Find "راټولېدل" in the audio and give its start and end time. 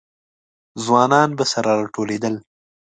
1.79-2.35